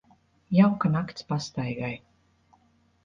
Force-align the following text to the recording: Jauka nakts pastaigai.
Jauka 0.59 0.89
nakts 0.95 1.25
pastaigai. 1.33 1.93